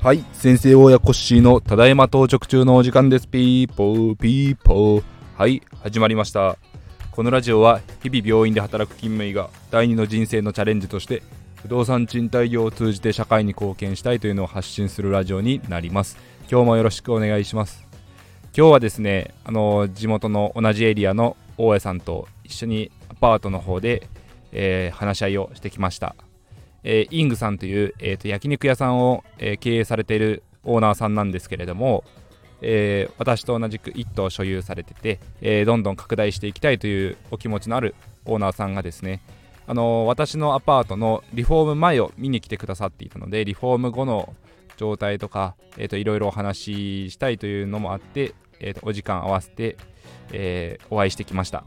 [0.00, 3.26] はい先生大家コッシーのただいま当直中のお時間です。
[3.26, 5.02] ピーポーピーポー。
[5.36, 6.58] はい始まりました。
[7.10, 11.24] このラジオは日々病院で働く勤務医が第二の人生のチャレンジとして
[11.56, 16.16] 不動産賃貸業を通じて社会に貢献したいというのを発信するラジオになります。
[16.48, 17.84] 今日もよろしくお願いします。
[18.56, 24.08] 今日はですねあの地元の同じエリアの大家さんと一緒にアパートの方で、
[24.52, 26.14] えー、話し合いをしてきました。
[26.82, 32.04] えー、イングさんという、えーと、焼肉屋さんを、えー、経営されているオーナーさんなんですけれども、
[32.62, 39.22] えー、私と同じく1棟所有されてて、えどんどん拡大していきたいというお気持ちのあるオーナーさんがですね、
[39.66, 44.34] あの私のアパートのリフォーム前を見に来てくださっていたのでリフォーム後の
[44.76, 49.76] 状態とか、えーと、いろいろお話ししたいというのもあって、えーと、お時間合わせて、
[50.32, 51.64] えお会いしてきました。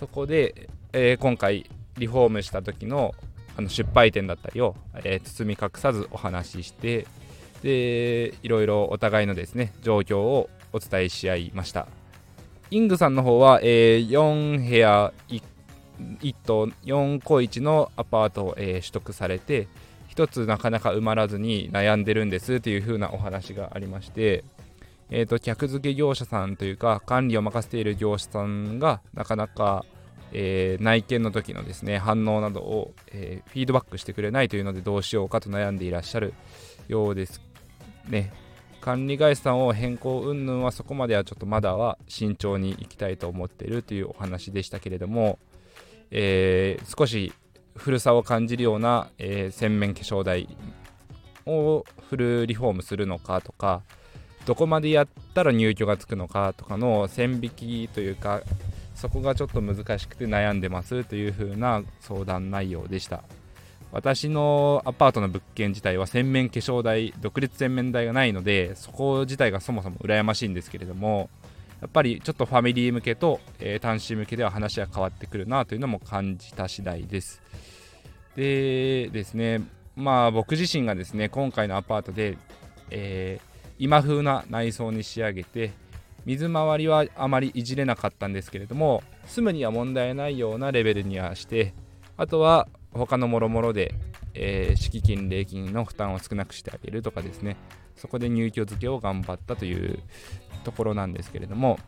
[0.00, 1.68] そこで、え今回
[1.98, 3.14] リフォームした時の
[3.54, 7.06] あの出売店だったりを、えー、包み隠さずお話しして
[7.62, 11.86] でいろいろお互いのですね状況をお伝えし合いました。
[12.70, 15.42] イングさんの方は、えー、4部屋 1,
[16.22, 19.68] 1棟4個1のアパートを、えー、取得されて
[20.14, 24.44] 1つなかなか埋まらずに悩んでるんですというふうなお話がありまして
[25.10, 29.84] えーと客付け業者さんというか管理を任せている業者さんがなかなか
[30.32, 36.34] えー、内見の時のですね反応などを、えー、フィードバックしてくれないというのでどうしようかと悩んでいらっしゃる
[36.88, 37.40] ようです
[38.08, 38.32] ね。
[38.80, 45.38] 管理会社さんを変更云々はそこまではちょっとまだは慎重にいきたいと思っているというお話でしたけれども、
[46.10, 47.34] えー、少し
[47.76, 50.48] 古さを感じるような、えー、洗面化粧台
[51.44, 53.82] をフルリフォームするのかとか
[54.46, 58.42] どこまでやったら入居がつくのかとかの線引きというか
[58.94, 63.22] そこがちょっと難しくて悩んでますという風な相談内容でした。
[63.92, 71.28] 私のアパートの物件自体は洗面化粧台独立洗面台がないのでそこ自体がそもそも羨ましいんですけれども
[71.80, 77.42] やっぱりちょっとファミリー向けと、えー、単身向けでは話は変わってくるなというのも感じた次第です。
[78.36, 79.62] でですね
[79.96, 82.38] まあ僕自身がですね今回のアパートで、
[82.90, 83.49] えー、
[83.80, 85.72] 今風な内装に仕上げて
[86.26, 91.72] 水回りはあまりいじれなかったんですけれども住むには問題ないようなレベルにはして
[92.18, 93.94] あとは他のもろもろで、
[94.34, 97.56] えー、敷金礼金の負担を少なくしてあげるとかですね。
[97.96, 100.00] そこで入居付けを頑張ったという
[100.64, 101.78] ところなんですけれども、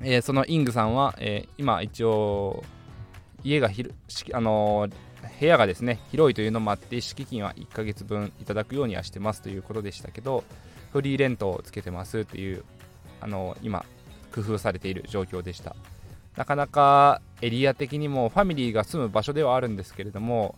[0.00, 2.64] えー、そのイングさんは、えー、今一応
[3.42, 3.86] 家がひ
[4.32, 4.88] あの
[5.38, 10.44] 部屋がですね広いというのもあって敷金は1ヶ月分いただくようにはしてますということでしたけど
[10.92, 12.64] フリーレントをつけてますという
[13.20, 13.84] あの今
[14.34, 15.74] 工夫されている状況でした。
[16.36, 20.54] なかなかエリア的にもファミリーが住む場所ではあるんですけれども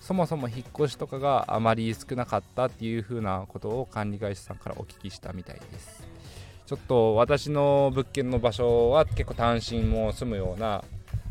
[0.00, 6.06] そもそも引っ越しとかがあまり少なかったっていう風なことを管理会社さんからお聞きしたみたいです。
[6.66, 10.84] ちょっと私の物件の場所は結構単身も住むような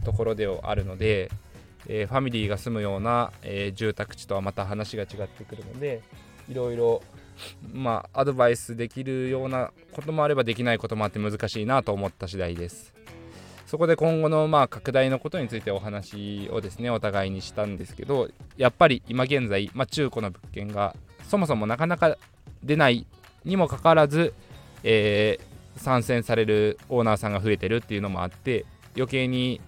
[0.03, 1.29] ところではあるので、
[1.87, 6.01] えー、ファミリーが住むような、えー、住宅地とはまた話が違ってくるので
[6.49, 7.01] いろいろ
[7.73, 12.93] まあ、アドバイスできるようなこともあればできないこともあって難しいなと思った次第です。
[13.65, 20.95] そこで今後のまあ拡大のことについてお話をですねお互いにしたんですけどやっぱり今現在、まあ、中古の物件が
[21.27, 22.15] そもそもなかなか
[22.63, 23.07] 出ない
[23.43, 24.33] にもかかわらず、
[24.83, 28.65] えー、参戦されるオーナーさんが増えてるっていうのもあって
[28.95, 29.61] 余計に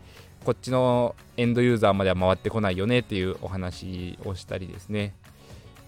[0.46, 5.16] こっちのエンドユーザーまでは回ってこないよねっていうお話をしたりですね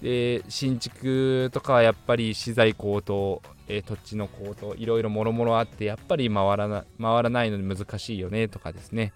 [0.02, 9.14] で新築とかはやっぱり資材高騰、えー、土地の高騰いろいろもろもろあってやっぱり回らな回らないので難しいよねとかですね。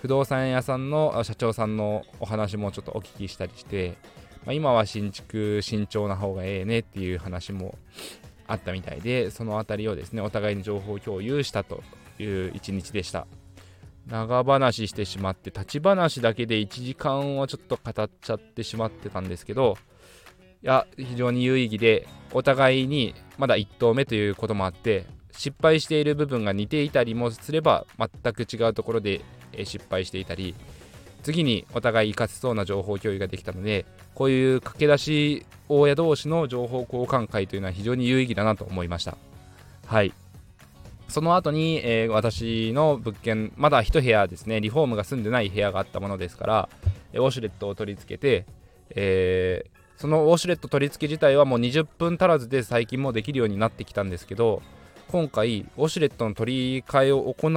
[0.00, 3.98] 不動産屋さんの社長さんのお話もちょっとお聞きしたりして、
[4.46, 7.76] まあ、今は新築慎重な方がええねっていう話も
[8.46, 11.82] あったみたいでその辺りをですねお互いに情報共有したと
[12.18, 13.26] いう一日でした。
[14.06, 19.76] 長話してしまって立ち話だけで1時間はちょっと語っちゃってしまってたんですけど
[20.62, 29.22] や非常に有意義でお互いにまだ1投目ということもあって失敗している部分が似ていたりもすれば全く違うところで
[29.64, 30.54] 失敗していたり
[31.22, 33.84] 次にお互い活かせそうな情報共有ができたので
[34.14, 39.16] こういう駆け出し大家同士の情報交換会というのは非常に有意義だなと思いました。
[39.86, 40.12] はい。
[41.08, 46.68] その後に、えー、私の物件まだ1部屋ですねリフォームが住んでない部屋があったものですから
[47.12, 48.46] ウォシュレットを取り付けて、
[48.90, 54.62] えーそのウォシュレット取り付け自体はもう20分足らずで最近もできるようになってきたんですけど
[55.08, 57.48] 今回ウォシュレットの取り替えを行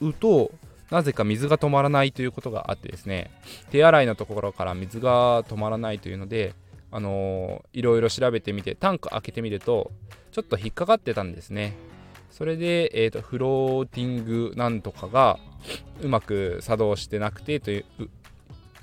[0.00, 0.52] うと
[0.92, 3.32] なぜか水が止まらないということがあってですね
[3.72, 6.54] 手洗いのところから水が止まらないというので
[6.92, 9.90] あのー、いろいろ調べてみてタンク開けてみると
[10.30, 11.74] ちょっと引っかかってたんですね。
[12.30, 15.38] それで、えーと、フローティングなんとかが
[16.00, 17.84] うまく作動してなくてという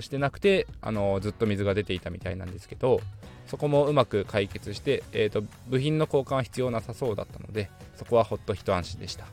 [0.01, 3.01] してなくて、あの、ずっと水が出ていたみたいなんですけど
[3.47, 9.25] そこもうまく解決して、えーと、部品の交換は必要なさそうだったのでそこはほっと一安心でした。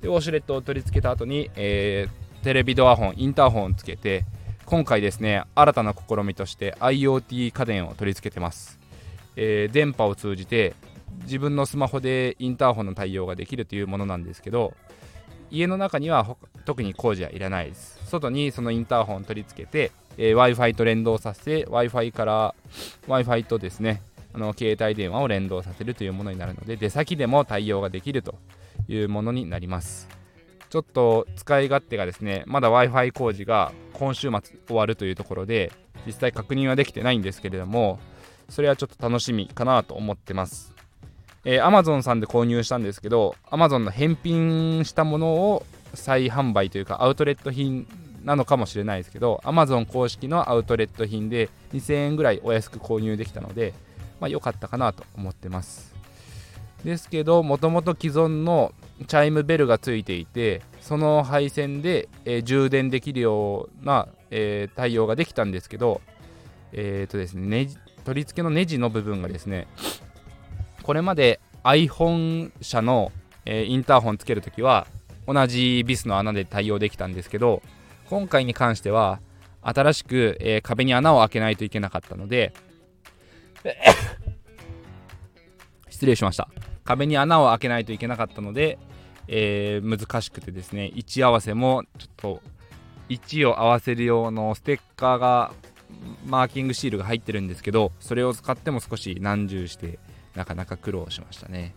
[0.00, 4.24] でウォシュレットを取り付けた後に、えー、テレビドアホンインターホンをつけて
[4.64, 8.78] 今回ですね新たな試みとして IoT 家電を取り付けてます、
[9.34, 10.74] えー、電波を通じて
[11.22, 14.74] 自分のスマホでインターホンの対応ができるというものなんですけど
[15.50, 17.98] 家の中には特に工事はいらないです。
[18.06, 22.54] 外にそのインターホン取り付けて、えー、Wi-Fi と連動させて Wi-Fi から
[23.06, 24.02] Wi-Fi とですね
[24.34, 28.34] あの携帯電話を連動させるというものになるので出先でも対応ができると
[28.88, 30.08] いうものになります。
[30.70, 35.72] ちょっと使い勝手がですねまだ Wi-Fi 工事が今週末終わるというところで
[36.06, 37.98] 実際確認はできてないんですけれども
[38.48, 40.77] それはちょっと楽しみかなと思ってます。
[41.50, 45.64] えー、Amazon さんで購入したんですけど Amazon の返品したものを
[45.94, 47.88] 再販売というかアウトレット品
[48.22, 53.72] なのかもしれないですけど Amazon 公式のアウトレット品で2000円ぐらいお安く購入できたので
[54.20, 55.94] まあ良かったかなと思ってます。
[56.84, 58.74] ですけどもともと既存の
[59.06, 66.02] チャイムベルがついていてその配線で、えー、充電できるような、えー、対応ができたんですけど
[66.72, 67.68] えっ、とですね
[68.04, 69.66] 取り付けのネジの部分がですね
[70.88, 73.12] これまで iPhone 社の、
[73.44, 74.86] えー、インターホンつけるときは
[75.26, 77.60] 同じビスの穴で対応できたんですけど
[78.08, 79.20] 今回に関しては
[79.60, 82.54] 新しく、えー、壁に穴を開けないといけなかったので
[85.90, 86.48] 失礼しました。
[86.84, 88.78] 壁に穴を開けないといけなかったので、
[89.26, 92.42] えー、難しくてですね位置合わせもちょっと
[93.10, 95.52] 位置を合わせる用のステッカーが
[96.24, 99.98] マーキングシールが入ってるんですけどそれを使っても少し難重して
[100.34, 101.74] なかなか苦労しましたね。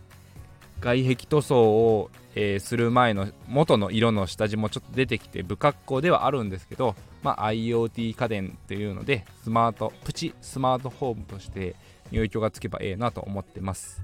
[0.80, 11.76] 外壁塗装を、えー、する前の元の色の下地もちょっと出てきて不格好ではあるんですけど、まあ、IoT 家電っていうのでスマートプチスマートフォームとして
[12.10, 14.02] 入居がつけばええなと思ってます。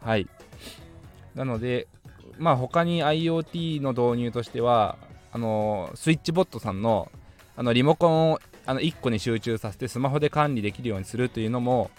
[0.00, 0.26] はい。
[1.34, 1.88] なので
[2.38, 4.96] まあ他に IoT の導入としては
[5.32, 7.10] あのスイッチボットさんの
[7.56, 11.90] あのリモコンをあの1個に集中させてスマホで管理できるようにするというのも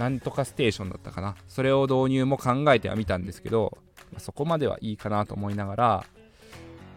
[0.00, 1.36] なんとかステーションだったかな。
[1.46, 3.76] それを導入も考えてはみたんですけど、
[4.16, 6.04] そこまではいいかなと思いながら、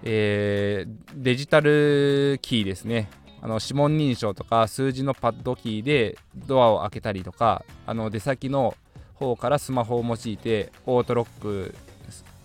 [0.03, 3.09] えー、デジタルキーですね。
[3.41, 8.73] あの指紋認証とか数字のパッドキーでドアを開けたりとか、あの出先の
[9.15, 11.75] 方からスマホを用いてオートロック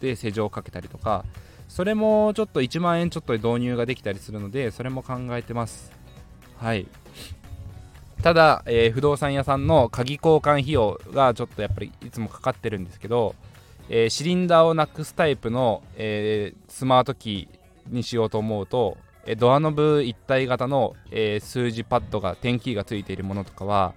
[0.00, 1.24] で施錠をかけたりとか、
[1.68, 5.92] それもちょっと1万円ちょっとで導入ができたりするので、それも考えてます。
[6.56, 6.88] はい。
[8.22, 13.34] ただ、えー、不動産屋さんの鍵交換費用がちょっとやっぱりいつもかかってるんですけど、
[13.88, 23.94] えー、シリンダーをなくすタイプの、えー、スマートキーにしようと思うと、えドアノブ一体型の、え数字パッドが点キーがついているものとかは、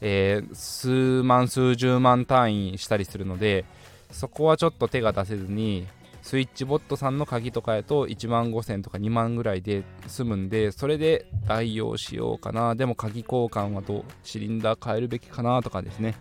[0.00, 3.64] え数万数十万単位したりするので
[4.10, 5.86] そこはちょっと手が出せずに
[6.24, 12.74] スイッチボットさんの鍵とかやと1万5000とか2万ぐらいで済むんで、それで代用しようかな。
[12.74, 16.14] でも鍵交換はどう、シリンダー変えるべきかなとかですね、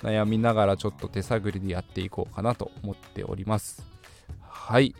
[0.00, 3.84] 悩みながらちょっと手探りでやっていこうかなと思っております。
[4.42, 4.94] はい。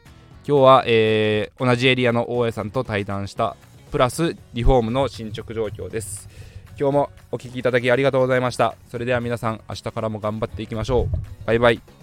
[0.44, 3.56] 今日は、えー、同じエリアの大家さんと対談した、
[3.92, 6.28] プラスリフォームの進捗状況です。
[6.76, 8.74] 今日もお聴きいただきありがとうございました。
[8.88, 11.46] それでは皆さん、明日からも頑張っていきましょう。
[11.46, 11.97] バイバイ。